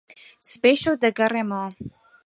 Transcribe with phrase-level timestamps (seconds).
[0.49, 1.67] سبەی شەو دەگەڕێمەوە.